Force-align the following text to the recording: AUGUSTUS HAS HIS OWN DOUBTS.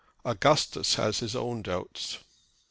AUGUSTUS 0.25 0.95
HAS 0.95 1.19
HIS 1.19 1.35
OWN 1.35 1.61
DOUBTS. 1.61 2.17